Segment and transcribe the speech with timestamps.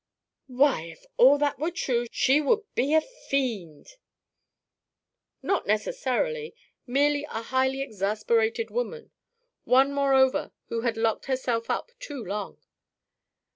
[0.47, 3.97] "Why, if all that were true, she would be a fiend."
[5.43, 6.55] "Not necessarily.
[6.87, 9.11] Merely a highly exasperated woman.
[9.63, 12.57] One, moreover, who had locked herself up too long.